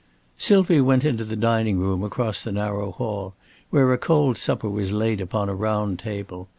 [0.33, 3.35] Sylvia went into the dining room across the narrow hall,
[3.69, 6.49] where a cold supper was laid upon a round table.